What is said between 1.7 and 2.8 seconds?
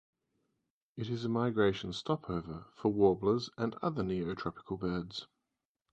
stopover